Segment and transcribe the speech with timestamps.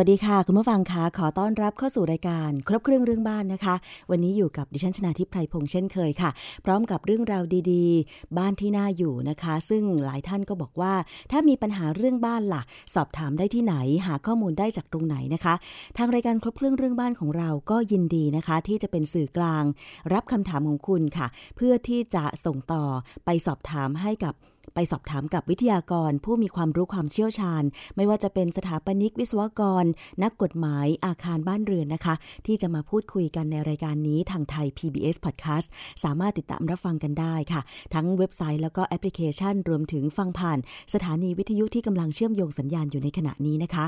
[0.00, 3.74] วัสดีค่ะ คุณผู้ฟังคะขอต้อนรับเข้าสู่รายการ ครบเครื่องเรื่องบ้านนะคะ
[4.10, 6.30] วันนี้อยู่กับดิฉันชนาทิพไพรพงษ์เช่นเคยค่ะ
[6.64, 10.94] พร้อมกับเรื่องราวดีๆ บ้านที่น่าอยู่นะคะ ซึ่งหลายท่านก็บอกว่า
[11.30, 12.62] ถ้ามีปัญหาเรื่องบ้านล่ะ
[12.94, 13.74] สอบถามได้ที่ไหน
[14.06, 15.54] หาข้อมูลได้จากตรงไหนนะคะ
[15.98, 19.64] ทางรายการครบเครื่องเรื่องบ้านของเราก็ยินดีนะคะ ที่จะเป็นสื่อกลาง
[20.12, 22.84] รับคำถามของคุณค่ะ เพื่อที่จะส่งต่อ
[23.24, 24.34] ไปสอบถามให้กับ
[24.76, 27.62] ไปสอบถามกับวิทยากรผู้มีความรู้ความเชี่ยวชาญ
[27.96, 29.84] ไม่ว่าจะเป็นสถาปนิกวิศวกร
[30.22, 32.14] นักกฎหมายอาคารบ้านเรือนนะคะ
[32.46, 35.66] ที่จะมาพูดคุยกันในรายการนี้ทางไทย PBS Podcast
[36.04, 37.60] สามารถติดตามรับฟังกันได้ค่ะ
[37.94, 40.58] ทั้งเว็บไซต์แล้วก็แอปพลิเคชันรวมถึงฟังผ่าน
[40.94, 43.86] สถานีวิทยุที่กำลังเชื่อมโยงสัญญาณอยู่ในขณะนี้นะคะ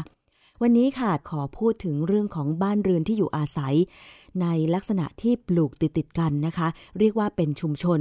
[0.63, 3.75] วันนี้ค่ะขอพูดถึงเรื่องของบ้านเรือนที่อยู่อาศัย
[4.43, 6.69] ในลักษณะที่ปลูกติดติดกันนะคะ
[6.99, 8.01] เรียกว่าเป็นชุมชน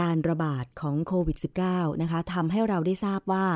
[0.00, 1.38] การระบาดของโควิด
[1.70, 3.46] -19 นะคะทำให้เราได้ทราบว่า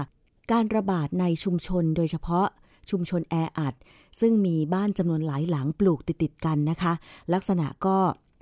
[0.53, 2.47] การระบาดในชุมชนโดยเฉพาะ
[2.91, 3.75] ชุมชนแออัด
[4.21, 6.93] ซึ่งมีบ้านจำนวนหลายหลังปลูกติดๆกันนะคะ
[7.35, 7.97] ลักษณะก็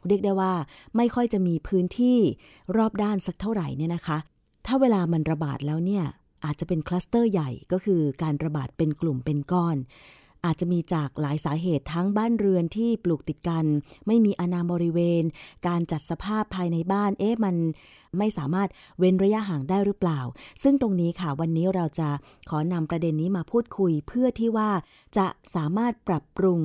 [0.06, 0.52] เรียกได้ว่า
[0.96, 2.18] ไม่ค่อยจะมีพื้นที่
[2.76, 4.18] รอบด้านสักเท่าไหร่เนี่ยนะคะ
[4.66, 6.04] ถ้าเวลามันระบาดแล้วเนี่ย
[6.44, 9.76] อาจจะเป็นคลัสเตอร์ใหญ่ก็คือการระบาดเป็นกลุ่มเป็นก้อน
[10.44, 13.64] อาจจะมีจากหลายสาเหตุทั้งบ้านเรือนที่ปลูกติดกัน
[14.06, 15.22] ไม่มีอนาบริเวณ
[15.66, 17.56] การจัดสภาพภายในบ้านเอ๊ะมัน
[18.18, 20.20] ไม่สามารถเว้นระยะห่างได้หรือเปล่า
[20.62, 22.08] ซึ่งตรงนี้ค่ะวันนี้เราจะ
[22.48, 24.70] ขอนำประเด็นนี้มาพูดคุยเพื่อที่ว่า
[25.16, 26.60] จะสามารถปรับปรุง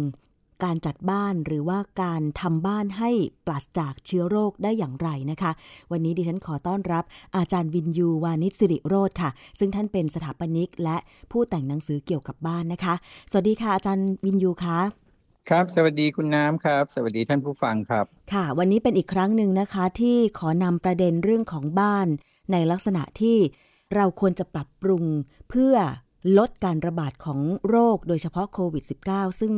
[0.65, 3.11] การจัดบ้านหรือว่าการทำบ้านให้
[3.45, 5.51] ปราศจากเชื้อโรคได้อย่างไรนะคะ
[5.91, 7.03] วันนี้ดิฉันขอต้อนรับ
[7.37, 9.29] อาจารย์วินยูวานิชสิริโรธค่ะ
[9.59, 10.97] ซึ่งท่านเป็นสถาปนิก และ
[11.31, 12.95] ผู้แต่งหนังสือเกี่ยวกับบ้านนะคะ
[13.31, 14.79] สวัสดีค่ะอาจารย์วินยูคะ
[15.49, 22.07] ครับ สวัสดีคุณน้ำครับ สวัสดีท่านผู้ฟังครับ ค่ะ วันนี้เป็นอีกครั้งหนึ่งนะคะ ที่ขอนำประเด็นเรื่องของบ้าน
[22.51, 23.37] ในลักษณะที่
[23.95, 25.03] เราควรจะปรับปรุง
[25.49, 25.75] เพื่อ
[26.37, 27.39] ลดการระบาดของ
[27.69, 29.53] โรคโดยเฉพาะโควิด -19 ซึ่ง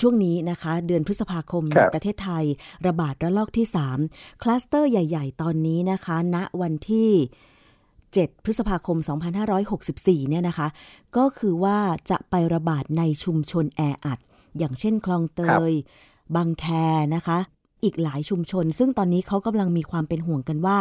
[0.00, 2.44] ช่วงนี้นะคะ เดือนพฤษภาคมในประเทศไทย
[2.86, 3.66] ระบาดระลอกที่
[4.04, 7.10] 3 คลัสเตอร์ใหญ่ ๆ ตอนนี้นะคะ ณวันที่
[7.76, 8.98] 7 พฤษภาคม
[9.64, 10.68] 2564 เนี่ยนะคะ
[11.16, 11.78] ก็คือว่า
[12.10, 14.18] จะไประบาดในชุมชนแออัด
[14.58, 15.72] อย่างเช่นคลองเตย
[16.36, 16.64] บางแค
[17.14, 17.38] นะคะ
[17.84, 20.78] อีกหลายชุมชน ซึ่งตอนนี้เขากำลังมีความเป็นห่วงกันว่า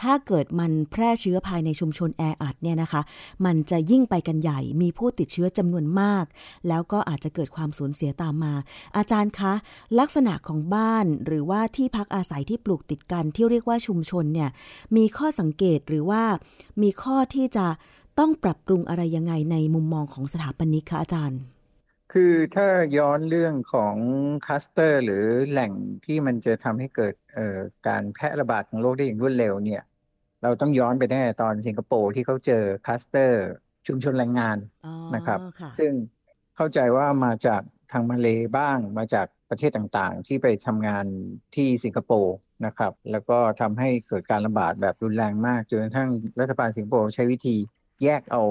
[0.00, 3.02] ถ้าเกิดมันแพร่เชื้อภายในชุมชนแออัดเนี่ยนะคะ
[3.44, 6.24] มันจะยิ่งไปกันใหญ่มีผู้ติดเชื้อจำนวนมาก
[6.68, 8.54] แล้วก็อาจจะเกิดความสูญเสียตามมา
[8.96, 9.52] อาจารย์คะ
[9.98, 14.50] ลักษณะของบ้านหรือว่าที่พักอาศัยที่ปลูกติดกันที่เรียกว่าชุมชนเนี่ย
[14.96, 16.22] มีข้อสังเกตหรือว่า
[16.82, 17.66] มีข้อที่จะ
[18.18, 21.40] ต้องปรับปรุงอะไรยังไงในมุมมองของสถาปนิกคะอาจารย์
[22.16, 22.68] คือถ้า
[22.98, 23.96] ย้อนเรื่องของ
[24.46, 25.72] คัสเตอร์ หรือแหล่ง
[26.04, 27.14] ที่มันจะทำให้เกิด
[27.88, 29.82] การแพร่ระบาดของโรคได้อย่างรวดเร็วเนี่ย
[30.42, 33.42] เราต้องย้อนไปได้ตอนสิงคโปร์ที่เขาเจอคัสเตอร์
[33.86, 34.58] ชุมชนแรงงาน
[35.14, 35.40] นะครับ
[35.78, 35.92] ซึ่ง
[36.56, 37.62] เข้าใจว่ามาจาก
[37.92, 41.04] ทางมาเลบ้างมาจากประเทศต่างๆ ที่ไปทำงาน
[41.56, 42.36] ที่สิงคโปร์
[42.66, 47.56] นะครับ แล้วก็ทำให้เกิดการระบาดแบบรุนแรงมากจนกระทั่งรัฐบาลสิงคโปร์ใช้วิธี
[48.02, 48.42] แยกเอา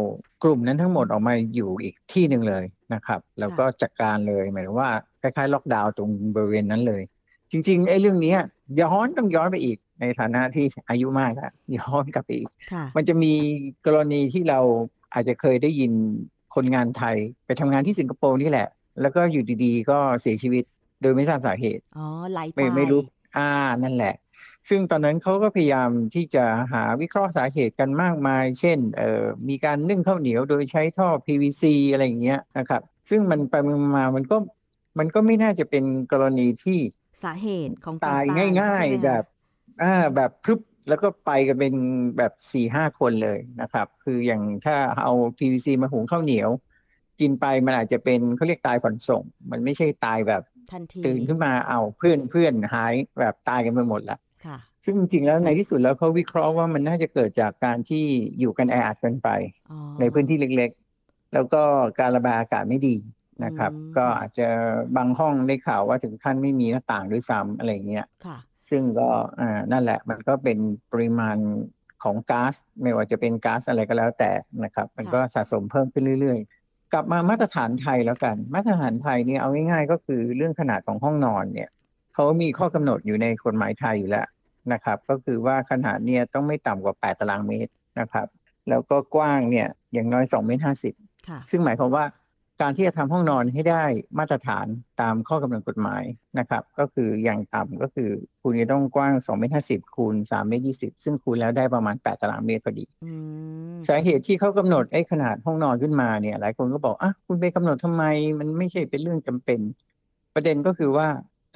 [0.43, 4.89] กลุ่มนั้นทั้งหมดออกมาอยู่อีกที่หนึ่งเลย นะครับ แล้วก็จัดการเลยหมายถึงว่า
[5.21, 7.03] คล้ายๆ ล็อกดาวน์ตรงบริเวณนั้นเลย
[7.51, 8.35] จริงๆไอ้เรื่องนี้
[8.81, 12.49] ย้อนต้องย้อนไปอีกในฐานะที่อายุมากแล้วย้อนกลับไปอีก
[12.95, 13.33] มันจะมี
[13.85, 14.59] กรณีที่เรา
[15.13, 15.91] อาจจะเคยได้ยิน
[16.55, 17.15] คนงานไทย
[17.45, 18.67] ไปทำงานที่สิงคโปร์นี่แหละ
[19.01, 20.63] แล้วก็อยู่ดีๆ ก็เสียชีวิต
[21.01, 23.01] โดยไม่ทราบสาเหตุอ๋อไหลไปไม่รู้
[23.37, 23.49] อ่า
[23.83, 24.15] นั่นแหละ
[24.69, 33.55] ซึ่งตอนนั้นเขาก็พยายามที่จะหาวิเคราะห์สาเหตุกันมากมาย เช่นเอ่อมีการนึ่งข้าวเหนียวโดยใช้ท่อ PVC อะไรอย่างเงี้ยนะครับซึ่งมันไป
[33.95, 34.37] มามันก็
[34.99, 36.79] มันก็ไม่น่าจะเป็นกรณีที่
[37.23, 38.23] สาเหตุของตาย
[38.59, 39.23] ง่าย ๆ แบบ
[39.81, 40.59] อ่าแบบพึบ
[40.89, 41.75] แล้วก็ไปกันเป็น
[42.17, 46.49] แบบสี่ห้าคนเลยนะครับ คืออย่างถ้าเอา PVC มาหุงข้าวเหนียว
[47.19, 50.43] กินไปมันอาจจะเป็นเขาเรียกตายผ่อนส่ง มันไม่ใช่ตายแบบ
[51.05, 54.17] ตื่นขึ้นมาเอาเพื่อนเพื่อนหายแบบตายกันไปหมดละ
[54.85, 58.03] ซึ่งจริงๆแล้วในที่สุดแล้วเขาวิเคราะห์ว่ามันน่าจะเกิดจากการที่
[58.39, 59.29] อยู่กันแออัดกันไป
[59.99, 61.61] ในพื้นที่เล็กๆ แล้วก็
[61.99, 62.95] การระบายอากาศไม่ดี
[63.45, 64.47] นะครับ ก็อาจจะ
[64.97, 68.05] บางห้องได้ข่าวว่าถึงขั้นไม่มีหน้าต่างด้วยซ้ำอะไรเงี้ย
[68.69, 69.09] ซึ่งก็
[69.39, 70.57] อ่านั่นแหละมันก็เป็น
[70.91, 71.37] ปริมาณ
[72.03, 74.31] ของก๊าซไม่ว่าจะเป็นก๊าซอะไรก็แล้วแต่
[74.63, 81.69] นะครับ มันก็สะสมเพิ่มขึ้นเรื่อย ๆ กลับมามาตรฐานไทยแล้วกัน มาตรฐานไทยเนี่ยเอาง่ายๆ ก็คือเรื่องขนาดของห้องนอนเนี่ย
[82.13, 84.27] เขามีข้อกำหนดอยู่ในกฎหมายไทยอยู่แล้ว
[84.73, 88.27] นะครับ ก็คือว่าขนาดเนี่ยต้องไม่ต่ำกว่า 8 ตารางเมตรนะครับ
[88.69, 90.93] แล้วก็กว้างเนี่ยอย่างน้อย2เมตรห้าสิบ
[91.27, 92.05] ค่ะซึ่งหมายความว่า
[92.61, 93.83] การที่จะทำห้องนอนให้ได้
[94.19, 94.65] มาตรฐาน
[95.01, 96.03] ตามข้อกำหนดกฎหมาย
[96.39, 98.09] นะครับ ก็คืออย่างต่ำก็คือ
[98.41, 103.11] คุณจะต้องกว้าง2เมตร50คูณ3เมตร20ซึ่งคูณแล้วได้ประมาณ 8 ตารางเมตรพอดีอื
[103.73, 108.03] มสาเหตุที่เขากำหนดไอ้ขนาดห้องนอนขึ้นมาเนี่ย หลายคนก็บอกอะคุณไปกำหนดทำไม
[108.39, 109.59] มันไม่ใช่เป็นเรื่องจำเป็น
[110.33, 111.07] ประเด็นก็คือว่า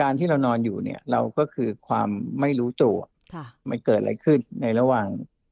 [0.01, 2.09] การที่เรานอนอยู่เนี่ย เราก็คือความ
[2.39, 2.97] ไม่รู้ตัว
[3.33, 5.07] ค่ะมันเกิดอะไรขึ้นในระหว่าง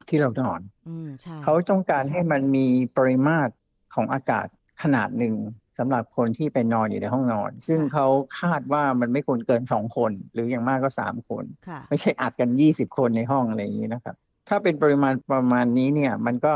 [0.09, 2.67] ที่เรานอนอืมใช่เขาต้องการให้มันมี
[2.97, 3.51] ปริมาตร
[3.95, 4.47] ของอากาศ
[4.83, 5.35] ขนาดหนึ่ง
[5.79, 8.07] สำหรับคนที่ไปนอนอยู่ในห้องนอน ซึ่งเขา
[8.39, 14.15] คาดว่ามันไม่ควรเกินสองคน หรืออย่างมากก็สามคนค่ะไม่ใช่อัดกันยี่สิบคนในห้องอะไรอย่างนี้นะครับ
[14.49, 16.55] ถ้าเป็นปริมาณประมาณนี้เนี่ยมันก็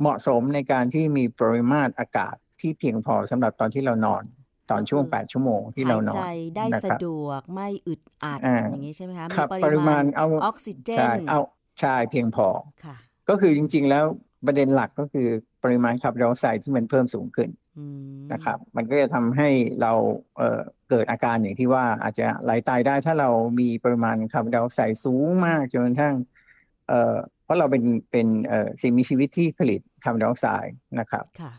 [0.00, 4.22] เหมาะสมในการที่มีปริมาตรอากาศที่เพียงพอสำหรับตอนที่เรานอน
[4.70, 6.22] ตอนช่วงก็คือ8ชั่วโมงที่เรานอหยนใจ
[6.56, 11.40] ได้นะสะครับดวกไม่อึดอัดอ่าอย่างนี้ใช่ไหมคะครับมีปริมาณเอาออกซิเจนใช่เอา
[11.80, 12.48] ใช่เพียงพอ
[12.84, 12.96] ค่ะ
[13.28, 14.04] ก็คือจริง ๆ แล้ว
[14.46, 15.26] ประเด็นหลักก็คือ
[15.64, 17.84] ปริมาณคาร์บอนไดออกไซด์ที่มันเพิ่มสูงขึ้นอื
[18.14, 19.48] มนะครับ มันก็จะทำให้
[19.82, 19.92] เรา
[20.36, 20.60] เอ่อ
[20.90, 23.30] เกิดอาการอย่างที่ว่าอาจจะไหลตายได้ถ้าเรา
[23.60, 26.14] มีปริมาณคาร์บอนไดออกไซด์สูงมากจนกระทั่ง
[26.88, 31.52] เอ่อเพราะเราเป็นเป็นเอ่อสิ่งมีชีวิตที่ผลิตคาร์บอนไดออกไซด์นะครับค่ะ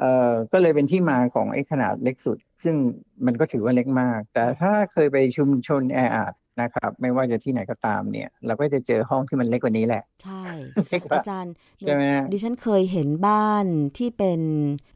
[0.00, 2.74] เอ่อก็เลยเป็นที่มาของไอ้ขนาดเล็กสุด ซึ่ง
[3.26, 10.42] มันก็ถือว่าเล็กมาก แต่ถ้าเคยไปชุมชนแออัดนะครับ ไม่ว่าจะที่ไหนก็ตามเนี่ย เราก็จะเจอห้องที่มันเล็กกว่านี้แหละ ใช่
[10.86, 13.66] เล็กกว่าอาจารย์ใช่ไหมดิฉันเคยเห็นบ้าน
[13.96, 14.40] ที่เป็น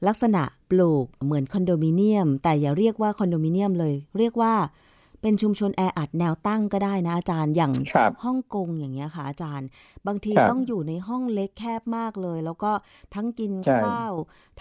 [0.06, 4.54] ลักษณะปลูกเหมือนคอนโดมิเนียม แต่อย่าเรียกว่าคอนโดมิเนียมเลย เรียกว่า
[5.22, 9.68] เป็นชุมชนแออัดแนวตั้งก็ได้นะอาจารย์อย่างครับฮ่องกงอย่างเงี้ยค่ะอาจารย์
[10.06, 12.72] บางทีครับต้องอยู่ในห้องเล็กแคบมากเลย แล้วก็
[13.14, 14.12] ทั้งกินใช่ข้าว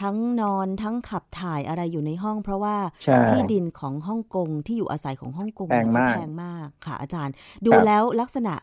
[0.02, 7.34] ทั้งนอนทั้งขับถ่ายอะไรอยู่ในห้อง เพราะว่าใช่ที่ดินของฮ่องกงที่อยู่อาศัยของฮ่องกงแพงเนี่ยมากแพงมากค่ะอาจารย์
[7.66, 8.56] ดูครับแล้วลักษณะ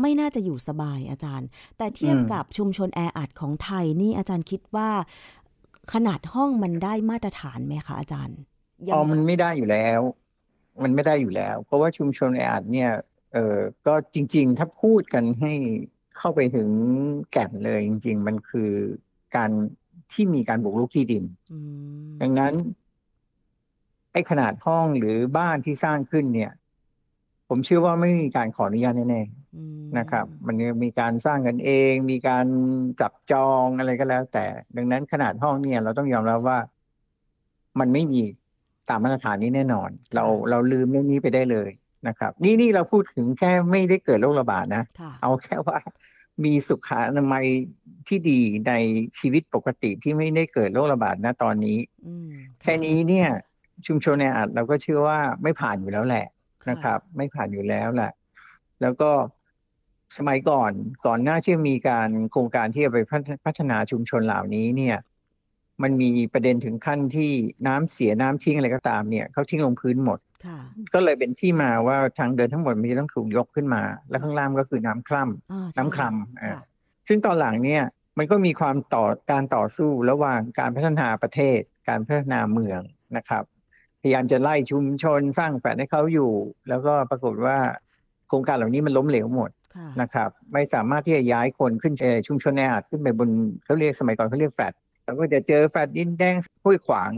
[0.00, 1.46] ไม่น่าจะอยู่สบายอาจารย์
[1.78, 4.90] แต่เทียบอืมกับชุมชนแออัดของไทยนี่อาจารย์คิดว่า
[5.92, 8.38] ขนาดห้องมันได้มาตรฐานไหมคะอาจารย์
[8.88, 10.00] ยัอ๋อมันไม่ได้อยู่แล้ว
[10.82, 12.90] มันไม่ได้อยู่แล้ว เพราะว่าชุมชนแออัดเนี่ย
[13.32, 15.52] เออก็จริง ๆ ถ้าพูดกันให้
[16.18, 16.68] เข้าไปถึง
[17.32, 18.70] แก่นเลยจริง ๆ มันคือ
[19.36, 19.50] การ
[20.12, 21.58] ที่มีการบุกรุกที่ดินอื
[22.10, 22.54] มดังนั้น
[24.12, 26.52] ไอ้ขนาดห้องหรือบ้านที่สร้างขึ้นเนี่ย
[27.48, 29.22] ผมเชื่อว่าไม่มีการขออนุญาตแน่
[29.56, 30.54] อืมๆนะครับ มัน
[30.84, 32.46] มีการสร้างกันเอง มีการ
[33.00, 34.46] จับจองอะไรก็แล้ว แต่
[34.76, 36.58] ดังนั้นขนาดห้องเนี่ย เราต้องยอมรับว่า
[37.80, 38.22] มันไม่มี
[38.88, 41.70] ตามมาตรฐานนี้แน่นอน เราเราลืมเรื่องนี้ไปได้เลย
[42.08, 45.78] นะครับ นี่นี่เราพูดถึงแค่ไม่ได้เกิดโรคระบาดนะค่ะเอาแค่ว่า
[46.44, 47.44] มีสุขอนามัย
[48.08, 48.72] ที่ดีใน
[49.18, 52.30] ชีวิตปกติที่ไม่ได้เกิดโรคระบาดนะตอนนี้อืม
[52.60, 53.28] แค่นี้เนี่ย
[53.86, 58.12] ชุมชนแออัดเราก็เชื่อว่าไม่ผ่านอยู่แล้วแหละะนะครับ ไม่ผ่านอยู่แล้วแหละ
[58.82, 59.10] แล้วก็
[60.16, 60.72] สมัยก่อน
[61.06, 64.96] ก่อนหน้าที่จะมีการโครงการที่จะไปพัฒพัฒนาชุมชนเหล่านี้เนี่ย
[65.82, 67.30] มันมีประเด็นถึงขั้นที่
[67.66, 70.58] น้ำเสียน้ำทิ้งอะไรก็ตามเนี่ยเขาทิ้งลงพื้นหมดค่ะ
[70.94, 76.62] ก็เลยเป็นที่มาว่าทางเดินทั้งหมดมันจะต้องถูกยกขึ้นมา แล้วข้างล่างก็คือน้ำคล่ำอ่าใช่น้ำคลำอ่าค่ะ
[77.08, 77.82] ซึ่งตอนหลังเนี่ย
[78.18, 82.80] มันก็มีความต่อการต่อสู้ระหว่างการพัฒนาประเทศ การพัฒนาเมือง
[83.16, 83.44] นะครับ
[84.00, 86.32] พยายามจะไล่ชุมชนสร้างแฟลตให้เขาอยู่
[86.68, 87.56] แล้วก็ปรากฏว่า
[88.28, 93.28] โครงการเหล่านี้มันล้มเหลวหมดค่ะนะครับ ไม่สามารถที่จะย้ายคนขึ้นเอ่อชุมชนแออัดขึ้นไปบน
[93.64, 94.64] เขาเรียกสมัยก่อนเขาเรียกแฟล
[95.04, 97.10] ตแล้วก็จะเจอแฟลตดินแดงห้วยขวาง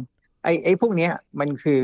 [0.42, 1.82] ไอ้ไอ้พวกเนี้ยมันคือ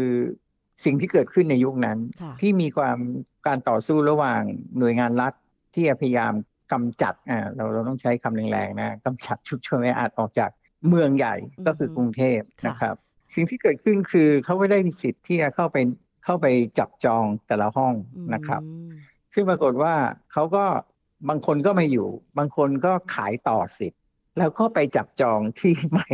[0.85, 2.99] สิ่งที่เกิดขึ้นในยุคนั้นค่ะที่มีความ
[3.47, 4.43] การต่อสู้ระหว่าง
[4.79, 5.33] หน่วยงานรัฐ
[5.75, 6.33] ที่จะพยายาม
[6.73, 10.51] กำจัดอ่าเราเราต้องใช้คำแรงๆนะกำจัดชุมชนแออัดออกจาก
[10.89, 12.95] เมืองใหญ่ก็คือกรุงเทพค่ะนะครับ
[13.35, 15.77] สิ่งที่เกิดขึ้นคือเขาก็ได้มีสิทธิ์ที่จะเข้าไป
[16.25, 16.47] เข้าไป
[16.79, 17.95] จับจองแต่ละห้อง
[18.35, 18.91] นะครับอืม
[19.35, 19.95] ซึ่งปรากฏว่า
[20.33, 20.65] เขาก็
[21.29, 24.00] บางคนก็ไม่อยู่ บางคนก็ขายต่อสิทธิ์
[24.41, 26.09] แล้วก็ไปจับจองที่ใหม่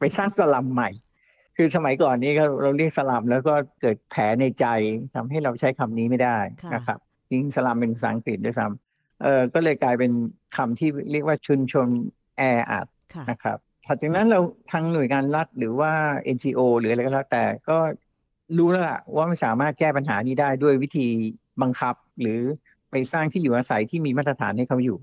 [0.00, 0.90] ไปสร้างสลัมใหม่
[1.56, 4.66] คือสมัยก่อนนี้ก็เราเรียกสลัมแล้วก็เกิดแผลในใจ
[5.14, 6.98] ทำให้เราใช้คำนี้ไม่ได้ค่ะนะครับ
[7.30, 10.12] จริงสลัมเป็นภาษาอังกฤษด้วยซ้ำเออก็เลยกลายเป็น
[10.56, 11.88] คำที่เรียกว่าชุมชน
[12.38, 14.40] แออัดค่ะนะครับถัดจากนั้นเรา
[14.72, 15.92] ทางหน่วยงานรัฐหรือว่า
[16.36, 17.78] NGO หรืออะไรก็แล้วแต่ก็
[18.58, 21.06] รู้แล้วล่ะว่าไม่สามารถแก้ปัญหานี้ได้ด้วยวิธี
[21.62, 22.40] บังคับ หรือ
[22.90, 24.98] ไปสร้างที่อยู่อาศัยที่มีมาตรฐานให้เขาอยู่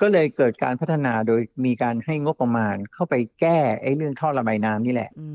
[0.00, 5.28] ก็เลยเกิดการพัฒนาโดยมีการให้งบประมาณเข้าไปแก้ไอ้เรื่องท่อระบายน้ำนี่แหละอื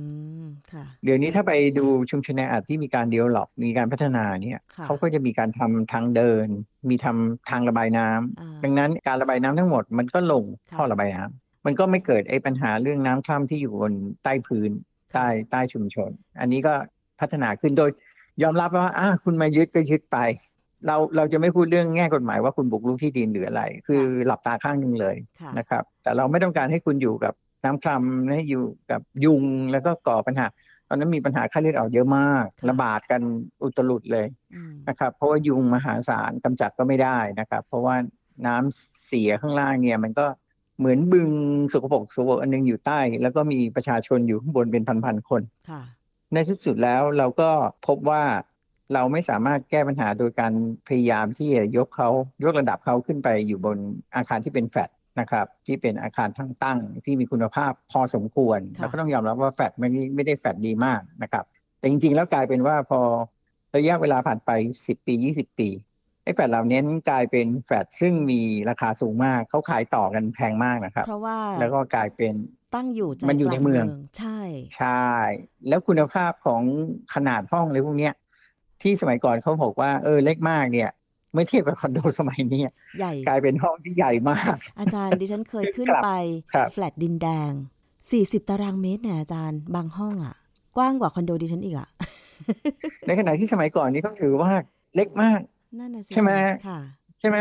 [0.43, 6.47] มค่ะเดี๋ยวนี้ถ้าไปดูชุมชนแออัดที่มีการเดียวหลอกมีการพัฒนาเนี่ยค่ะเขาก็จะมีการทำทางเดิน
[6.89, 13.93] มีทำทางระบายน้ำอ่าดังนั้นการระบายน้ำทั้งหมดมันก็ลงค่ะท่อระบายน้ำมันก็ไม่เกิดไอ้ปัญหาเรื่องน้ำคล่ำที่อยู่บน
[14.23, 14.71] ใต้พื้น
[15.13, 16.73] ใต้ใต้ชุมชน อันนี้ก็
[17.19, 17.91] พัฒนาขึ้นโดย
[18.43, 20.17] ยอมรับว่าอะคุณมายึดก็ยึดไป
[20.87, 27.33] เราเราจะไม่พูดเรื่องแง่กฎหมายว่าคุณบุกรุกที่ดินหรืออะไร คือหลับตาข้างหนึ่งเลยค่ะนะครับ แต่เราไม่ต้องการให้คุณอยู่กับ
[27.65, 30.45] น้ำคลำให้อยู่กับยุงแล้วก็ก่อปัญหา
[30.87, 33.21] ตอนนั้นมีปัญหาไข้เลือดออกเยอะมากค่ะระบาดกัน
[33.63, 37.95] อุตลุดเลยอืมนะครับ เพราะว่ายุงมหาศาลกำจัดก็ไม่ได้นะครับ เพราะว่า
[38.47, 40.25] น้ำเสียข้างล่างเนี่ยมันก็
[40.79, 41.31] เหมือนบึง
[41.73, 45.81] สกปรกสกปรกอันหนึงอยู่ใต้ แล้วก็มีประชาชนอยู่ข้างบนเป็นพันๆคนค่ะ
[46.33, 47.49] ในที่สุดแล้วเราก็
[47.87, 48.23] พบว่า
[48.93, 50.53] เราไม่สามารถแก้ปัญหาโดยการ
[50.87, 52.09] พยายามที่จะยกเขา
[52.43, 53.77] ยกระดับเขาขึ้นไปอยู่บน
[54.15, 61.43] อาคารที่เป็นแฟลตนะครับที่เป็นอาคารทั้งตั้งที่มีคุณภาพพอสมควรค่ะเราก็ต้องยอมรับว่าแฟลตไม่ได้ไม่ได้แฟลตดีมากนะครับ
[61.79, 63.01] แต่จริงๆ แล้วกลายเป็นว่าพอ
[63.75, 65.69] ระยะเวลาผ่านไป 10 ปี 20 ปี
[66.23, 72.33] ไอ้แฟลตเหล่านี้กลายเป็นแฟลตซึ่งมีราคาสูงมากเขาขายต่อกันแพงมากนะครับ เพราะว่าแล้วก็กลายเป็น
[72.75, 74.39] ตั้งอยู่ใจมันอยู่ในเมืองกลางใช่
[74.77, 75.07] ใช่
[75.67, 76.61] แล้วคุณภาพของ
[77.13, 78.13] ขนาดห้องเลยพวกเนี้ย
[78.83, 80.89] ที่สมัยก่อนเขาบอกว่าเออเล็กมากเนี่ย
[81.33, 82.61] เมื่อเทียบกับคอนโดสมัยนี้
[82.99, 86.09] ใหญ่กลายเป็นห้องที่ใหญ่มาก อาจารย์ดิฉันเคยขึ้นครับไป
[86.53, 87.51] ครับแฟลตดินแดง
[88.01, 90.35] 40 ตารางเมตรเนี่ยอาจารย์บางห้องอะ
[90.75, 91.89] กว้างกว่าคอนโดดิฉันอีกอะ
[93.07, 94.51] ในขณะที่สมัยก่อนนี่เขาถือว่า
[94.95, 95.39] เล็กมาก
[95.79, 96.31] นั่นน่ะสิใช่ไหม
[96.67, 96.79] ค่ะ
[97.19, 97.37] ใช่ไหม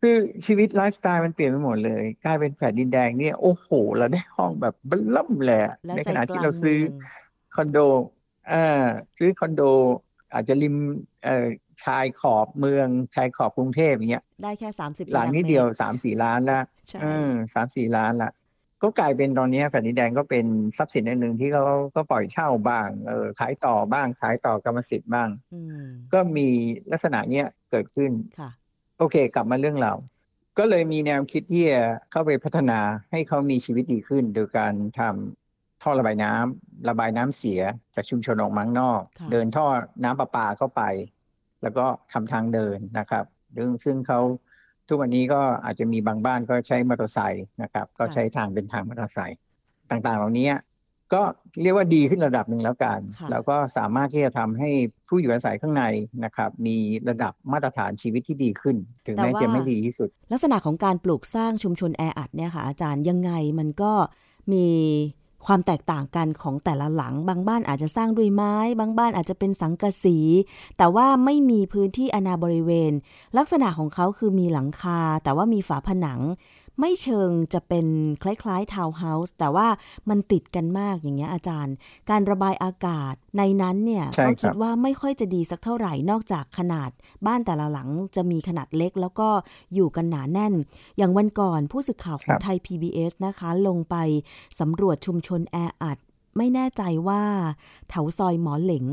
[0.00, 0.16] คือ
[0.46, 7.78] ชีวิตไลฟ์สไตล์มันเปลี่ยนไปหมดเลยกลายเป็นแฟลตดินแดงเนี่ยโอ้โห เราได้ห้องแบบเบล่มเลยอะแล้วในใจขณะกที่ลางเราซื้อเมืองคอนโด
[8.52, 8.84] อ่า
[9.18, 9.62] ซื้อคอนโด
[10.32, 10.76] อาจจะริม
[11.24, 11.46] เอ่อ
[11.84, 18.30] ชายขอบเมืองชายขอบกรุงเทพอย่างเงี้ยได้แค่30หลังตารางนิดมตรเดียวสามสี่ล้านละใช่เออสามสี่ล้านละ
[18.82, 26.48] ก็กลายเป็นตอนนี้แฟลตดินแดงก็เป็นทรัพย์สินอันหนึ่งที่เขาก็ปล่อยเช่าบ้างเออขายต่อบ้างขายต่อกรรมสิทธิ์บ้างอืมก็มี
[26.90, 28.50] ลักษณะเนี้ยเกิดขึ้นค่ะ
[28.98, 29.92] โอเค กลับมาเรื่องเรา
[30.58, 32.80] ก็เลยมีแนวคิดที่จะเข้าไปพัฒนา
[33.10, 35.47] ให้เขามีชีวิตดีขึ้น โดยการทำ
[35.82, 37.60] ท่อระบายน้ำระบายน้ำเสีย
[37.94, 39.66] จากชุมชนออกมาข้างนอกค่ะเดินท่อ
[40.04, 40.82] น้ำประปาเข้าไป
[41.62, 43.24] แล้วก็ทำทางเดินนะครับ
[43.56, 44.20] ซึ่งซึ่งเขา
[44.88, 49.38] ทุกวันนี้ก็อาจจะมีบางบ้านก็ใช้มอเตอร์ไซค์นะครับ ก็ใช้ทางเป็นทางมอเตอร์ไซค์
[49.90, 50.50] ต่างๆ เหล่านี้
[51.14, 51.22] ก็
[51.62, 54.70] เรียกว่าดีขึ้นระดับหนึ่งแล้วกันค่ะแล้วก็สามารถที่จะทำให้
[55.08, 55.84] ผู้อยู่อาศัยข้างใน
[56.24, 56.76] นะครับ มี
[57.08, 63.92] ระดับมาตรฐานชีวิตที่ดีขึ้น ถึงแม้จะไม่ดีที่สุด ลักษณะของการปลูกสร้างชุมชนแออัดเนี่ยค่ะอาจารย์ยังไงมันก็
[64.52, 64.66] มี
[65.46, 70.18] ความแตกต่างกันของแต่ละหลัง บางบ้านอาจจะสร้างด้วยไม้ บางบ้านอาจจะเป็นสังกะสี
[70.78, 72.92] แต่ว่าไม่มีพื้นที่อนาบริเวณ
[73.38, 76.20] ลักษณะของเขาคือมีหลังคา แต่ว่ามีฝาผนัง
[76.80, 77.86] ไม่เชิงจะเป็น
[78.22, 79.68] คล้ายๆทาวน์เฮาส์แต่ว่า
[80.08, 81.74] มันติดกันมากอย่างเงี้ยอาจารย์
[82.10, 86.90] การระบายอากาศในนั้นเนี่ยใช่ก็คคิรัดบว่าไม่ค่อยจะดีสักเท่าไหร่นอกจากขนาด
[87.26, 89.28] บ้านแต่ละหลังจะมีขนาดเล็กแล้วก็
[89.74, 90.54] อยู่กันหนาแน่น
[90.98, 93.96] อย่างวันก่อนผู้สื่อข่าวของไทย PBS นะคะ ลงไป
[94.60, 95.98] สำรวจชุมชนแออัด
[96.36, 97.22] ไม่แน่ใจว่า
[97.88, 98.84] แถวซอยหมอเหลง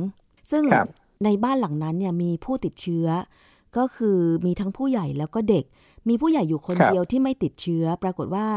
[0.52, 0.88] ซึ่งครับ
[1.24, 3.08] ในบ้านหลังนั้นเนี่ยมีผู้ติดเชื้อ
[3.78, 5.66] ก็คือมีทั้งผู้ใหญ่แล้วก็เด็ก
[6.10, 8.48] มีผู้ใหญ่อยู่คนครับเดียวที่ไม่ติดเชื้อ ปรากฏว่า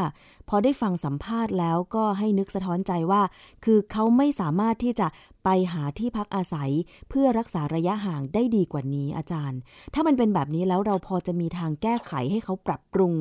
[0.49, 3.23] พอได้ฟังสัมภาษณ์แล้วก็ให้นึกสะท้อนใจว่า
[3.65, 5.07] คือเขาไม่สามารถที่จะ
[5.45, 6.71] ไปหาที่พักอาศัย
[7.09, 9.59] เพื่อรักษาระยะห่างได้ดีกว่านี้อาจารย์
[9.95, 13.15] ถ้ามันเป็นแบบนี้แล้วเราพอจะมีทางแก้ไขให้เขาปรับปรุง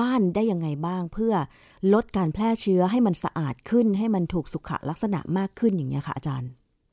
[0.00, 1.34] บ้านได้ยังไงบ้าง เพื่อ
[1.94, 6.50] ลดการแพร่เชื้อให้มันสะอาดขึ้น ให้มันถูกสุขลักษณะมากขึ้นอย่างเงี้ยค่ะอาจารย์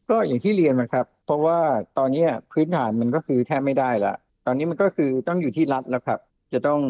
[0.09, 1.59] ก็อย่างที่เรียนมาครับ เพราะว่า
[1.97, 4.13] ตอนเนี้ยพื้นฐานมันก็คือแทบไม่ได้ละ
[4.45, 6.19] ตอนนี้มันก็คือต้องอยู่ที่รัฐแล้วครับ
[6.53, 6.81] จะต้อง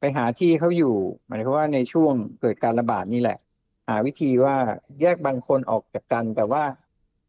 [0.00, 0.94] ไปหาที่เขาอยู่
[1.26, 3.38] หมายความว่าในช่วงเกิดการระบาดนี่แหละ
[3.88, 4.56] หาวิธีว่า
[5.00, 6.64] แยกบางคนออกจากกัน แต่ว่า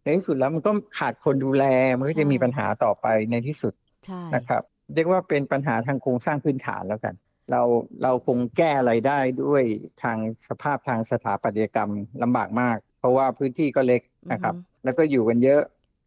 [0.03, 1.65] ในที่สุดแล้วมันก็ขาดคนดูแล
[1.97, 3.73] มันก็จะใช่มีปัญหาต่อไปในที่สุด
[4.05, 4.63] ใช่นะครับ
[4.93, 7.15] เรียกว่าเป็นปัญหาทางโครงสร้างพื้นฐานแล้วกัน
[7.51, 7.61] เรา
[8.03, 9.63] เราคงแก้อะไรได้ด้วย
[10.03, 10.17] ทาง
[10.47, 11.91] สภาพทางสถาปัตยกรรม
[12.23, 14.01] ลำบากมาก เพราะว่าพื้นที่ก็เล็ก
[14.31, 15.61] นะครับ แล้วก็อยู่กันเยอะ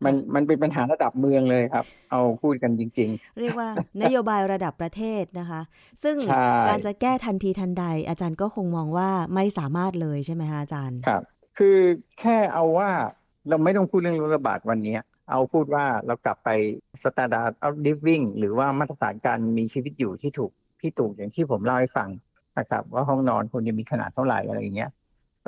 [0.05, 3.69] มันมันเป็นปัญหาระดับเมืองเลยครับ เอาพูดกันจริงเรียกว่า
[4.03, 5.61] นโยบายระดับประเทศนะคะ
[6.03, 11.23] ซึ่งใช่การจะแก้ทันทีทันใด อาจารย์ก็คงมองว่าไม่สามารถเลยใช่ไหมคะอาจารย์ๆครับ
[11.59, 11.79] คือ
[12.21, 12.91] แค่เอาว่า
[13.49, 14.97] เราไม่ต้องพูดเรื่องโรคระบาดวันนี้
[15.31, 16.49] เอาพูดว่าเรากลับไป
[17.03, 20.51] standard of living หรือว่ามาตรฐานการมีชีวิตอยู่ที่ถูก
[20.81, 22.09] ที่ถูกอย่างที่ผมเล่าให้ฟัง
[22.59, 24.91] นะครับ ว่าห้องนอนควรจะมีขนาดเท่าไหร่อะไรอย่างเงี้ย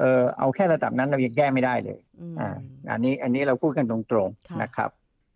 [0.00, 2.57] เออเอาแค่ระดับนั้นเรายังแก้ไม่ได้เลยอืมอ่า
[2.92, 4.90] อันนี้อันนี้เราพูดกันตรงค่ะๆนะครับ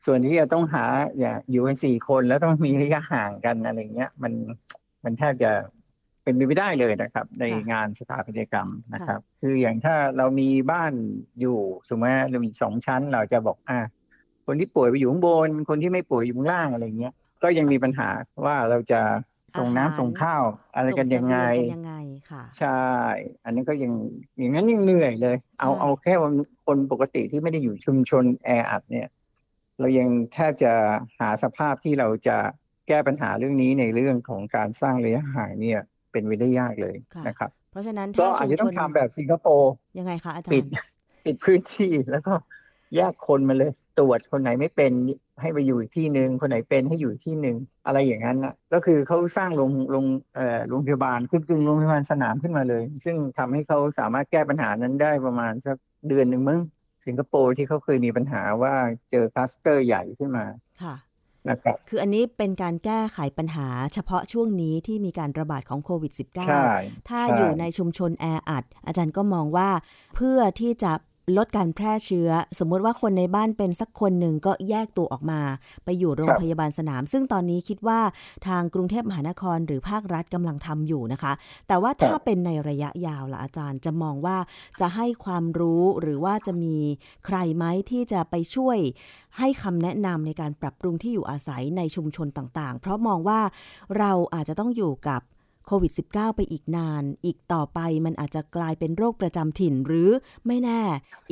[0.05, 0.85] ส่วนที่จะต้องหา
[1.19, 4.33] เนี่ยอยู่กันสี่คนแล้วต้องมีระยะห่างกันอะไรเงี้ยมัน
[5.05, 5.51] มันแทบจะ
[6.23, 10.93] เป็นไปไม่ได้เลยนะครับ ในงานสถาปัตยกรรมนะครับ คืออย่างถ้าเรามีบ้าน
[11.41, 13.79] อยู่สมมติว่าเรามีสองชั้นเราจะบอกอะ
[14.47, 17.15] คนที่ป่วยไปอยู่ข้างบน คนที่ไม่ป่วยอยู่ข้างล่างอะไรเงี้ย
[17.45, 18.09] ก็ยังมีปัญหา
[18.45, 19.01] ว่าเราจะ
[19.59, 20.43] ส่งน้ำส่งข้าว
[20.77, 21.95] อะไรกันยังไงส่เสบีกันยังไง
[22.31, 22.83] ค่ะ ใช่
[23.45, 23.93] อันนี้ก็ยัง
[24.39, 26.15] อย่างนั้นยังเหนื่อยเลย เอาใช่เอาแค่
[26.67, 29.09] คนปกติที่ไม่ได้อยู่ชุมชนแออัดเนี่ย
[29.81, 30.73] เรายังแทบจะ
[31.19, 32.37] หาสภาพที่เราจะ
[32.89, 35.81] แก้ปัญหาเรื่องนี้ในเรื่องของการสร้างระยะห่างเนี่ย
[36.13, 40.71] เป็นไปได้ยากเลยค่ะนะครับ เพราะฉะนั้นก็ถ้าอาจชุมจะชต้องนทำแบบสิงคโปร์ยังไงคะอาจาปิรดย์
[41.25, 42.35] ปิดพื้นที่แล้วก็
[42.97, 44.93] แยกคนมาเลยตรวจคนไหนไม่เป็น
[45.41, 55.77] ให้ไปอยู่อีกที่หนึ่งคนไหนเป็นให้อยู่อีกที่หนึ่งอะไรอย่างนั้นนะก็คือเขาสร้างโรงโรงเอ่อโรงพยาบาลขึ้นกึ่งโรงพยาบาลสนามขึ้นมาเลย ซึ่งทำให้เขาสามารถแก้ปัญหานั้นได้ประมาณสัก
[56.09, 56.61] เดือนหนึ่งมั้ง
[57.07, 58.75] สิงคโปร์ที่เขาเคยมีปัญหาว่า
[59.11, 60.45] เจอคลัสเตอร์ใหญ่ขึ้นมา
[60.83, 60.97] ค่ะ
[61.51, 66.13] นะครับคืออันนี้เป็นการแก้ไขปัญหาเฉพาะช่วงนี้ที่มีการระบาดของโควิด
[66.47, 69.69] ใช่ -19 ถ้าใช่อยู่ในชุมชนแออัด อาจารย์ก็มองว่า
[70.17, 70.93] เพื่อที่จะ
[71.37, 75.41] ลดการแพร่เชื้อ สมมุติว่าคนในบ้านเป็นสักคนหนึ่งก็แยกตัวออกมา
[75.85, 78.01] ไปอยู่โรงพยาบาลสนาม ซึ่งตอนนี้คิดว่า
[78.47, 81.33] ทางกรุงเทพมหานครหรือภาครัฐกำลังทำอยู่นะคะ
[81.69, 84.37] แต่ว่าถ้าเป็นในระยะยาวล่ะอาจารย์จะมองว่า
[84.81, 86.77] จะให้ความรู้หรือว่าจะมี
[87.27, 88.79] ใครไหมที่จะไปช่วย
[89.39, 93.41] ให้คำแนะนำในการปรับปรุงที่อยู่อาศัยในชุมชนต่างๆ เพราะมองว่า
[93.99, 95.21] เราอาจจะต้องอยู่กับ
[95.67, 100.11] โควิด -19 ไปอีกนาน อีกต่อไปมันอาจจะกลายเป็นโรคประจำถิ่นหรือ
[100.47, 100.81] ไม่แน่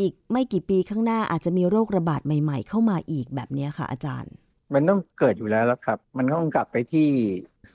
[0.00, 4.32] อีกไม่กี่ปีข้างหน้าอาจจะมีโรคระบาดใหม่ ๆ เข้ามาอีกแบบเนี้ยค่ะ อาจารย์
[4.74, 7.08] มันต้องเกิดอยู่แล้วแล้วครับ มันต้องกลับไปที่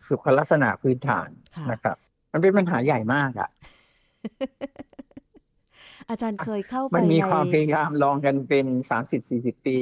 [0.07, 1.97] สุขลักษณะพื้นฐานค่ะนะครับ
[2.33, 3.49] มันเป็นปัญหาใหญ่มากอะ
[6.09, 9.77] อาจารย์เคยเข้าไปมันมีในความพยายามลองกันเป็นสามสิบสี่สิบปี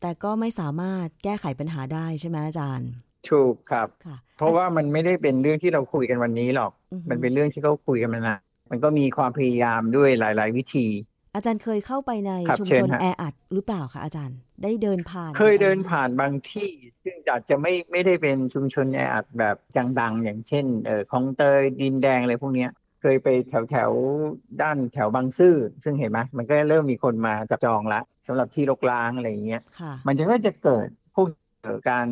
[0.00, 2.90] แต่ก็ไม่สามารถแก้ไขปัญหาได้ใช่ไหมอาจารย์
[3.28, 10.86] ถูกครับ ค่ะ เพราะว่ามันไม่ได้เป็นเรื่องที่เราคุยกันวันนี้หรอก อือฮึ มันเป็นเรื่องที่เขาคุยกันมานานมันก็มีความพยายามด้วยหลาย ๆ วิธี
[11.34, 16.70] อาจารย์เคยเข้าไปในครับชุมเชิชญนฮะ แออัดหรือเปล่าคะอาจารย์ ได้เดินผ่านเคยเดินอะไรไหมผ่านบางที่
[17.04, 19.56] ซึ่งอาจจะไม่ไม่ได้เป็นชุมชนแออัดแบบ
[20.00, 31.26] ดังๆ อย่างเช่นเอ่อคลองเตยดินแดงอะไรพวกเนี้ย เคยไปแถวแถวๆด้านแถวบางซื่อซึ่งเห็นไหมมันก็เริ่มมีคนมาจับจองละสำหรับที่รกร้างอะไรอย่างเงี้ย ค่ะ มันจะก็จะเกิดพวก
[31.62, 32.06] เอ่อการ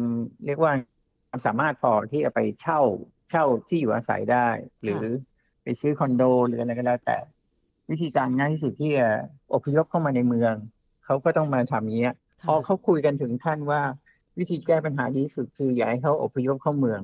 [0.47, 0.73] เรียกว่า
[1.29, 2.81] ความสามารถพอที่จะไปเช่า
[3.31, 4.49] เช่าที่อยู่อาศัยได้
[4.83, 5.05] หรือ
[5.63, 7.17] ไปซื้อคอนโดหรืออะไรก็แล้วแต่
[7.91, 9.09] วิธีการง่ายที่สุดที่จะ
[9.55, 10.55] อพยพเข้ามาในเมือง
[11.05, 13.81] เขาก็ต้องมาทำอย่างเงี้ยค่ะพอเขาคุยกันถึงขั้นว่า
[14.39, 17.01] วิธีแก้ปัญหาดีที่สุดคืออย่าให้เขาอพยพเข้าเมือง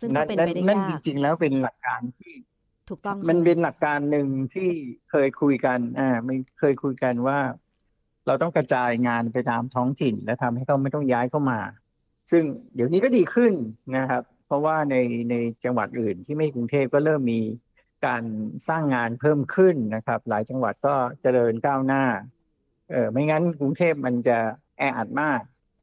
[0.00, 2.32] ซึ่งก็เป็นไปได้นั่นยาจกริง ๆ แล้วเป็นหลักการที่
[2.88, 4.68] ถูกต้องมันใช่ไหเป็นหลักการหนึ่งที่
[5.10, 7.38] เคยคุยกันอ่าไม่เคยคุยกันว่า
[8.26, 11.60] เราต้องกระจายงานไปตามท้องถิ่นและทำให้เขาไม่ต้องย้ายเข้ามา
[12.30, 12.42] ซึ่ง
[12.74, 13.52] เดี๋ยวนี้ก็ดีขึ้น
[13.96, 14.96] นะครับ เพราะว่าใน
[15.30, 15.34] ใน
[15.64, 17.40] จังหวัดอื่นที่ไม่กรุงเทพก็เริ่มมี
[18.06, 18.22] การ
[18.68, 22.04] สร้างงานเพิ่มขึ้นนะครับ หลายจังหวัดก็เจริญก้าวหน้า
[22.90, 24.38] เออไม่งั้นกรุงเทพมันจะ
[24.78, 25.40] แออัดมาก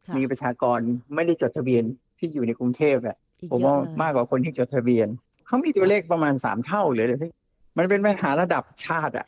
[0.07, 0.79] ค่ะมีประชากร
[1.15, 1.83] ไม่ได้จดทะเบียน
[2.17, 5.07] ที่อยู่ในกรุงเทพอะอีกผมเยว่าอะเลยมากกว่าคนที่จดทะเบียน
[5.45, 7.31] เขามีตัวเลขประมาณสามเท่าเลยเลยซึ่ง
[7.77, 9.25] มันเป็นปัญหาระดับชาติอะ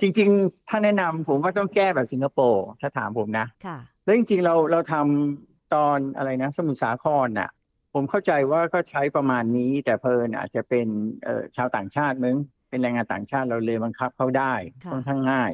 [0.00, 7.50] จริง ๆ ถ้าแนะนำผมว่าต้องแก้แบบสิงคโปร์ถ้าถามผมนะค่ะแล้วจริง ๆ เราเราทำ ตอนอะไรนะสมุทรสาครน่ะ
[7.94, 10.86] ผมเข้าใจว่าก็ใช้ประมาณนี้ แต่เพลินอาจจะเป็น
[11.24, 12.36] เอ่อชาวต่างชาติมึง
[12.68, 15.52] เป็นแรงงานต่างชาติเราเลยบังคับเขาได้ค่ะค่อนข้างง่าย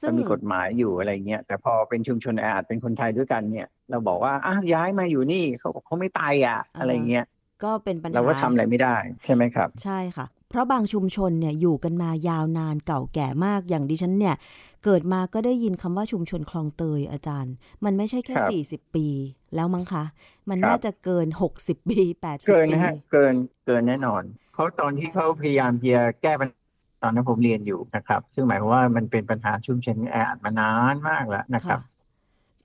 [0.00, 7.26] ซึ่ก็งมีกฎหมายอยู่อะไรเงี้ยแต่พอเป็นชุมชนแออัดเป็นคนไทยด้วยกันเนี่ย เราบอกว่าอ้าวย้ายมาอยู่นี่เขาบอกเขาไม่ไปอะ อะไรเงี้ย
[7.64, 14.36] ก็เป็นปัญหาเราก็ทำอะไรไม่ได้ใช่ไหมครับ ใช่ค่ะ เพราะบางชุมชนเนี่ยอยู่กันมายาวนานเก่าแก่มากอย่างดิฉันเนี่ย
[14.84, 19.06] เกิดมาก็ได้ยินคำว่าชุมชนคลองเตยอาจารย์ มันไม่ใช่แค่ครับสี่สิบปี
[19.54, 20.04] แล้วมั้งคะ
[20.48, 23.34] มันครับน่าจะเกินหกสิบปีแปดสิบเกินปีนะฮะเกิน
[23.66, 26.58] เกินแน่นอน เพราะตอนที่เขาพยายามจะแก้ปัญหา
[27.02, 31.96] ตอนนั้นผมเรียนอยู่นะครับ ซึ่งหมายความว่ามันเป็นปัญหาชุมชนแออัดมานานมากแล้วนะครับค่ะ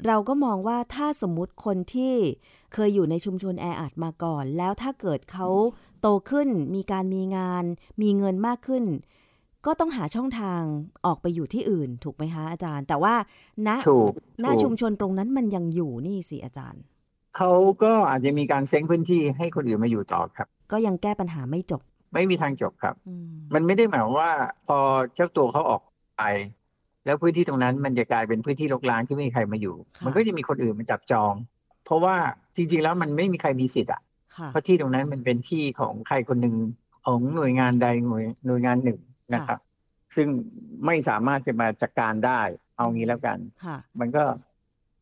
[0.07, 2.13] เราก็มองว่าถ้าสมมุติคนที่
[2.73, 5.47] เคยอยู่ในชุมชนแออัดมาก่อน แล้วถ้าเกิดเขา
[6.03, 7.63] โตขึ้น มีการมีงาน
[8.01, 8.83] มีเงินมากขึ้น
[9.65, 10.61] ก็ต้องหาช่องทาง
[11.05, 13.15] ออกไปอยู่ที่อื่น ถูกไหมคะอาจารย์ แต่ว่า
[13.67, 14.11] ณถูก
[14.43, 16.81] ณถูกชุมชนตรงนั้นมันยังอยู่นี่สิอาจารย์
[17.37, 17.51] เขา
[17.83, 21.81] ก็อาจจะมีการเซ้งพื้นที่ให้คนอื่นมาอยู่ต่อครับ ก็ยังแก้ปัญหาไม่จบ
[22.13, 24.31] ไม่มีทางจบครับอืมมันไม่ได้หมายความว่า
[24.67, 24.77] พอ
[25.15, 25.81] เจ้าตัวเขาออก
[26.17, 26.23] ไป
[27.05, 31.33] แล้วพื้นที่ตรงนั้นมันจะกลายเป็นพื้นที่รกร้างที่ไม่มีใครมาอยู่ค่ะมันก็จะมีคนอื่นมาจับจอง
[31.85, 32.15] เพราะว่า
[32.55, 34.12] จริง ๆ แล้วมันไม่มีใครมีสิทธิ์อะค่ะ
[34.51, 36.55] เพราะที่ตรงนั้นมันเป็นที่ของใครคนหนึ่ง
[37.05, 38.99] ของหน่วยงานใดหน่วยหน่วยงานหนึ่ง
[39.33, 39.59] นะครับ
[40.15, 40.27] ซึ่ง
[40.85, 42.41] ไม่สามารถจะมาจัดการได้
[42.77, 44.23] เอางี้แล้วกันค่ะมันก็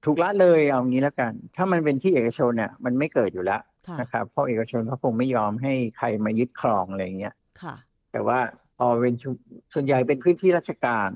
[0.05, 7.75] ถูกละเลยเอางี้แล้วกัน ถ้ามันเป็นที่เอกชนเนี่ยมันไม่เกิดอยู่แล้วค่ะนะครับเพราะเอกชนเขาคงไม่ยอมให้ใครมายึดครองอะไรอย่างเงี้ยค่ะ
[8.11, 8.39] แต่ว่า
[8.77, 9.33] พอเป็นชุม
[9.73, 11.09] ส่วนใหญ่เป็นพื้นที่ราชการ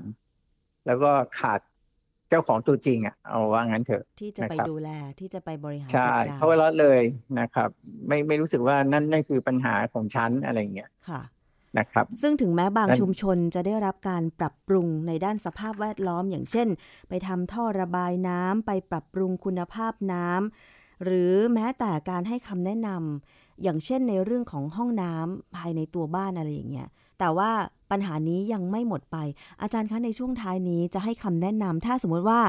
[0.86, 1.60] แล้วก็ขาด
[2.30, 7.00] เจ้าของตัวจริงอะเอาว่างั้นเถอะที่จะไปนะครับดูแลที่จะไปบริหารใช่จัดการเขาก็ละเลย
[7.40, 7.68] นะครับ
[8.08, 11.20] ไม่ไม่รู้สึกว่านั่นนั่นคือปัญหาของฉันอะไรอย่างเงี้ยค่ะ
[11.78, 16.68] นะครับซึ่งถึงแม้บางนั่นชุมชนจะได้รับการปรับปรุงในด้านสภาพแวดล้อม อย่างเช่น
[17.08, 27.50] ไปทำท่อระบายน้ำไปปรับปรุงคุณภาพน้ำหรือแม้แต่การให้คำแนะนำอย่างเช่นในเรื่องของห้องน้ำภายในตัวบ้านอะไรอย่างเงี้ย แต่ว่า
[27.90, 29.16] ปัญหานี้ยังไม่หมดไป
[29.62, 32.40] อาจารย์คะในช่วงท้ายนี้จะให้คำแนะนำถ้าสมมติว่า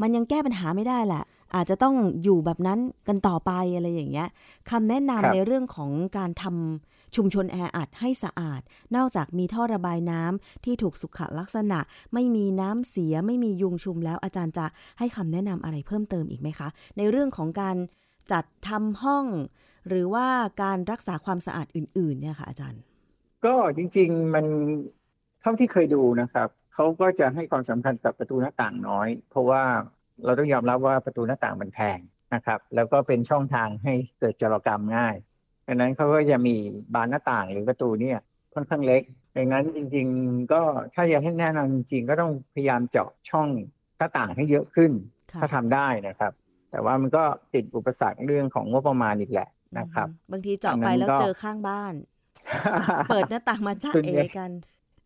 [0.00, 4.28] มันยังแก้ปัญหาไม่ได้แหละ อาจจะต้องอยู่แบบนั้นกันต่อไปอะไรอย่างเงี้ย
[4.70, 8.60] คำแนะนำในเรื่องของการทำชุมชนแออัดให้สะอาด
[8.96, 11.78] นอกจากมีท่อระบายน้ำที่ถูกสุขลักษณะ
[12.14, 14.66] ไม่มีน้ำเสียไม่มียุงชุมแล้วอาจารย์จะ
[14.98, 17.76] ให้คำแนะนำอะไรเพิ่มเติมอีกไหมคะ ในเรื่องของการ
[18.32, 19.26] จัดทำห้อง
[19.88, 20.26] หรือว่า
[20.62, 22.80] การรักษาความสะอาดอื่น ๆ เนี่ยค่ะอาจารย์
[23.46, 24.46] ก็จริง ๆ มัน
[25.40, 29.62] เท่าที่เคยดูนะครับเขาก็จะให้ความสำคัญกับประตูหน้าต่างน้อย เพราะว่า
[30.24, 31.98] เราต้องยอมรับว่าประตูหน้าต่างมันแพง
[32.34, 35.16] นะครับ แล้วก็เป็นช่องทางให้เกิดจรกรรมง่าย
[35.66, 36.56] ดังนั้นเขาก็จะมี
[36.94, 38.18] บานหน้าต่างหรือประตูเนี่ย
[38.54, 39.02] ค่อนข้างเล็ก
[39.36, 40.60] ดังนั้นจริง ๆ ก็
[40.94, 43.48] ถ้าอยากให้แน่นอนจริงๆก็ต้องพยายามเจาะช่อง
[43.98, 44.92] หน้าต่างให้เยอะขึ้น
[45.40, 46.32] ถ้าทำได้นะครับ
[46.70, 51.92] แต่ว่ามันก็ติดอุปสรรคเรื่องของงบประมาณอีกแหละนะครับ บางทีเจาะไปแล้วเจอข้างบ้าน
[53.10, 54.50] เปิดหน้าต่างมาจ้าเอกัน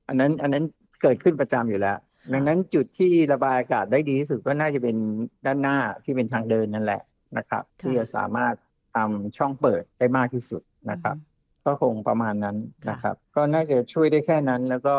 [0.08, 0.64] อันนั้นอันนั้น
[1.02, 1.98] เกิดขึ้นประจำอยู่แล้ว
[2.32, 4.96] ดังนั้นจุดที่ระบายอากาศได้ดีที่สุดก็น่าจะเป็น
[5.46, 7.02] ด้านหน้าที่เป็นทางเดินนั่นแหละ
[7.38, 8.54] นะครับ ที่จะสามารถ
[8.94, 11.16] ทำช่องเปิดได้มากที่สุดนะครับ
[11.64, 12.56] ก็คงประมาณนั้น
[12.90, 14.94] นะครับ ก็น่าจะช่วยได้แค่นั้น แล้วก็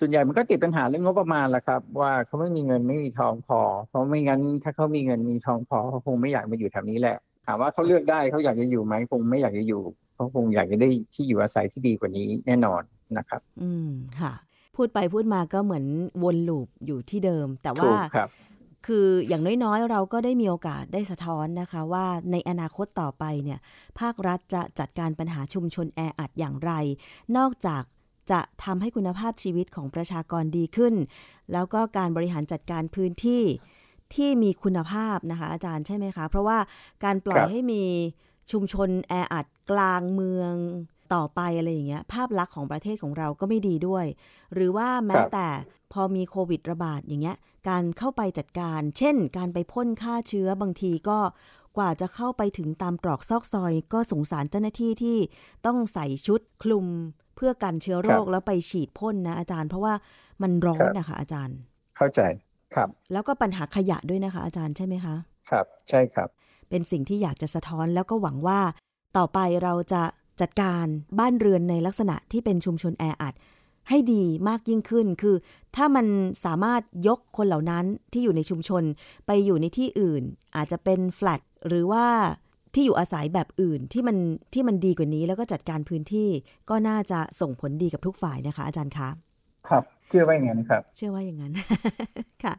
[0.00, 9.82] ส่วนใหญ่มันก็ติดปัญหาเรื่องงบประมาณแหละครับ ว่าเขาไม่มีเงินไม่มีทองพอ เพราะไม่งั้นถ้าเขามีเงินมีทองพอเขาคงไม่อยากมาอยู่แถวนี้แหละถามว่าเขาเลือกได้เขาอยากจะอยู่ไหมคงไม่อยากจะอยู่
[10.18, 12.82] เขาคงอยากจะได้ที่อยู่อาศัยที่ดีกว่านี้แน่นอน
[13.18, 13.88] นะครับ อืม
[14.20, 14.32] ค่ะ
[14.76, 15.84] พูดไปพูดมาก็เหมือน
[16.22, 17.90] วนลูปอยู่ที่เดิม แต่ว่า
[18.86, 23.58] คืออย่างน้อยๆ เราก็ได้มีโอกาสได้สะท้อนนะคะ ว่าในอนาคตต่อไปเนี่ย
[24.00, 26.72] ภาครัฐจะจัดการปัญหาชุมชนแออัดอย่างไร
[27.36, 27.82] นอกจาก
[28.30, 30.94] จะทำให้คุณภาพชีวิตของประชากรดีขึ้น
[31.52, 33.42] แล้วก็การบริหารจัดการพื้นที่
[34.14, 36.58] ที่มีคุณภาพนะคะ อาจารย์ใช่ไหมคะ เพราะว่า
[37.04, 37.82] การปล่อยให้มี
[38.50, 40.54] ชุมชนแออัด กลางเมือง
[41.14, 44.06] ต่อไปอะไรอย่างเงี้ยภาพลักษณ์ของประเทศของเราก็ไม่ดีด้วย
[44.54, 45.48] หรือว่าแม้แต่
[45.92, 47.36] พอมีโควิดระบาดอย่างเงี้ย
[47.68, 51.18] การเข้าไปจัดการ เช่น การไปพ่นฆ่าเชื้อบางทีก็
[51.76, 55.18] กว่าจะเข้าไปถึงตามตรอกซอกซอย ก็สงสารเจ้าหน้าที่ที่
[55.66, 56.86] ต้องใส่ชุดคลุม
[57.36, 59.94] เพื่อกันเชื้อโรคแล้วไปฉีดพ่นนะอาจารย์ เพราะว่า
[60.42, 61.56] มันร้อนนะคะอาจารย์
[61.96, 62.20] เข้าใจ
[62.74, 65.14] ครับ แล้วก็ปัญหาขยะด้วยนะคะ อาจารย์ใช่ไหมคะ
[65.50, 66.28] ครับ ใช่ครับ
[66.70, 68.60] เป็นสิ่งที่อยากจะสะท้อนแล้วก็หวังว่า
[69.16, 70.02] ต่อไปเราจะ
[70.40, 70.84] จัดการ
[71.18, 73.34] บ้านเรือนในลักษณะที่เป็นชุมชนแออัด
[73.88, 75.36] ให้ดีมากยิ่งขึ้น คือ
[75.76, 76.06] ถ้ามัน
[76.44, 78.82] สามารถยกคนเหล่านั้นที่อยู่ในชุมชน
[79.26, 80.22] ไปอยู่ในที่อื่น
[80.56, 82.06] อาจจะเป็นแฟลตหรือว่า
[82.74, 84.16] ที่อยู่อาศัยแบบอื่นที่มัน
[84.54, 86.28] ที่มันดีกว่านี้แล้วก็จัดการพื้นที่
[86.70, 89.08] ก็น่าจะส่งผลดีกับทุกฝ่ายนะคะ อาจารย์คะ
[89.68, 91.52] ครับ เชื่อว่าอย่างนั้นครับ เชื่อว่าอย่างนั้น
[92.44, 92.54] ค่ะ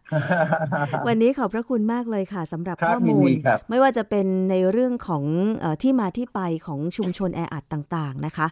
[1.08, 3.28] วันนี้ขอบพระคุณมากเลยค่ะสำหรับข้อมูล
[3.70, 5.24] ไม่ว่าจะเป็นในเรื่องของ
[5.64, 8.48] ออที่มาที่ไปของชุมชนแออัดต่างๆนะคะ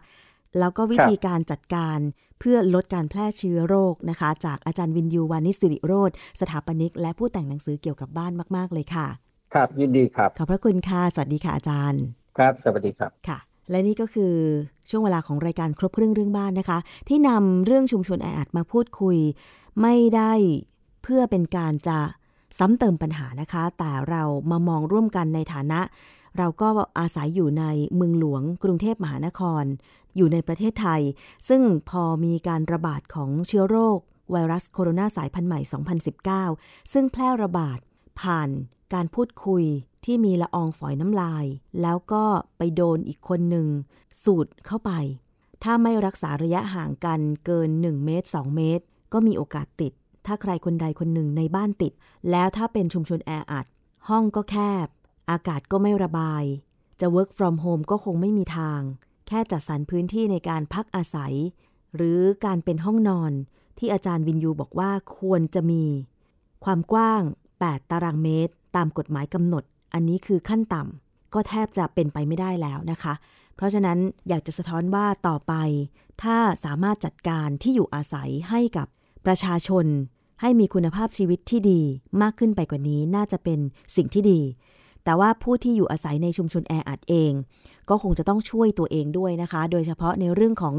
[0.58, 1.98] แล้วก็วิธีการจัดการ
[2.40, 9.06] เพื่อลดการแพร่เชื้อโรคนะคะ จากอาจารย์วินยูวานิสิริโรธสถาปนิก และผู้แต่งหนังสือเกี่ยวกับบ้านมาก ๆ เลยค่ะ
[9.54, 12.02] ครับยินดีครับ ขอบพระคุณค่ะ สวัสดีค่ะอาจารย์
[12.38, 13.38] ครับ สวัสดีครับค่ะ
[13.70, 14.34] และนี่ก็คือ
[14.88, 16.78] ช่วงเวลาของรายการครบเครื่องเรื่องบ้านนะคะ
[17.08, 19.18] ที่นำเรื่องชุมชนแออัดมาพูดคุย
[19.82, 20.32] ไม่ได้
[21.02, 21.98] เพื่อเป็นการจะ
[22.58, 25.80] ซ้ำเติมปัญหานะคะ แต่เรามามองร่วมกันในฐานะ
[26.38, 29.64] เราก็อาศัยอยู่ในเมืองหลวงกรุงเทพมหานคร
[30.16, 31.02] อยู่ในประเทศไทย
[31.48, 33.98] ซึ่งพอมีการระบาดของเชื้อโรค
[34.32, 35.60] ไวรัสโคโรนาสายพันธุ์ใหม่
[36.26, 37.78] 2019 ซึ่งแพร่ระบาด
[38.20, 38.48] ผ่าน
[38.94, 39.64] การพูดคุย
[40.04, 41.44] ที่มีละอองฝอยน้ำลาย
[41.82, 42.24] แล้วก็
[42.56, 43.68] ไปโดนอีกคนหนึ่ง
[44.24, 44.92] สูดเข้าไป
[45.62, 49.92] ถ้าไม่รักษาระยะห่างกันเกิน 1 เมตร 2 เมตร ก็มีโอกาสติด
[50.26, 51.92] ถ้าใครคนใดคนหนึ่งในบ้านติด
[52.30, 53.66] แล้วถ้าเป็นชุมชนแออัด
[54.08, 54.86] ห้องก็แคบ
[55.30, 56.44] อากาศก็ไม่ระบาย
[57.00, 58.80] จะ work from home ก็คงไม่มีทาง
[59.26, 61.34] แค่จัดสรรพื้นที่ในการพักอาศัย
[61.96, 63.32] หรือการเป็นห้องนอน
[63.78, 65.84] ที่อาจารย์วินยูบอกว่าควรจะมี
[66.64, 67.22] ความกว้าง
[67.72, 73.14] 8 ตารางเมตร ตามกฎหมายกำหนด อันนี้คือขั้นต่ำก็แทบจะเป็นไปไม่ได้แล้วนะคะ
[73.56, 75.54] เพราะฉะนั้นอยากจะสะท้อนว่าต่อไป
[76.22, 78.86] ถ้าสามารถจัดการที่อยู่อาศัยให้กับ
[79.26, 79.86] ประชาชน
[80.40, 81.80] ให้มีคุณภาพชีวิตที่ดี
[82.22, 83.58] มากขึ้นไปกว่านี้น่าจะเป็น
[83.96, 84.40] สิ่งที่ดี
[85.04, 87.32] แต่ว่าผู้ที่อยู่อาศัยในชุมชนแออัดเอง
[87.88, 90.74] ก็คงจะต้องช่วยตัวเองด้วยนะคะ โดยเฉพาะในเรื่องของ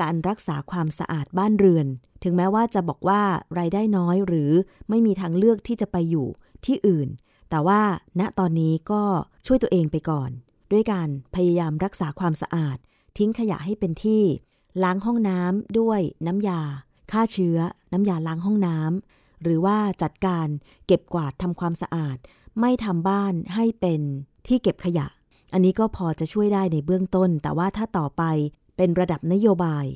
[0.00, 1.86] การรักษาความสะอาดบ้านเรือน
[2.22, 3.22] ถึงแม้ว่าจะบอกว่า
[3.58, 4.50] รายได้น้อยหรือ
[4.88, 6.26] ไม่มีทางเลือกที่จะไปอยู่
[6.64, 7.08] ที่อื่น
[7.50, 7.80] แต่ว่า
[8.20, 9.02] ณตอนนี้ก็
[9.46, 10.30] ช่วยตัวเองไปก่อน
[10.72, 12.76] ด้วยการพยายามรักษาความสะอาด
[13.18, 14.22] ทิ้งขยะให้เป็นที่
[14.82, 16.60] ล้างห้องน้ำด้วยน้ำยา
[17.10, 17.58] ฆ่าเชื้อ
[17.92, 20.46] น้ำยาล้างห้องน้ำหรือว่าจัดการ
[20.86, 22.16] เก็บกวาดทำความสะอาด
[22.60, 24.00] ไม่ทำบ้านให้เป็น
[24.46, 25.06] ที่เก็บขยะ
[25.52, 28.22] อันนี้ก็พอจะช่วยได้ในเบื้องต้น แต่ว่าถ้าต่อไป
[28.76, 29.86] เป็นระดับนโยบาย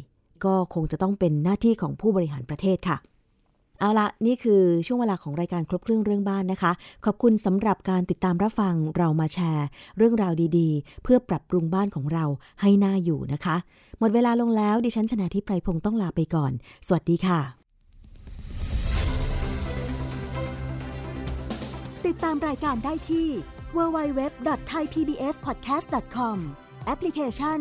[0.45, 2.97] ก็คงจะต้องเป็นหน้าที่ของผู้บริหารประเทศค่ะ
[3.81, 6.73] เอาละนี่คือช่วงเวลาของรายการครบเครื่องเรื่องบ้านนะคะ
[7.05, 9.67] ขอบคุณสำหรับการติดตามรับฟังเรามาแชร์
[9.97, 12.25] เรื่องราวดีๆ เพื่อปรับปรุงบ้านของเรา
[12.61, 13.57] ให้น่าอยู่นะคะ
[13.99, 16.53] หมดเวลาลงแล้วดิฉันชนะทิพไพรพงศ์ต้องลาไปก่อน
[16.87, 17.41] สวัสดีค่ะ
[22.07, 23.29] ติดตามรายการได้ที่
[23.77, 26.37] www.thaipbspodcast.com
[26.87, 27.61] แอปพลิเคชัน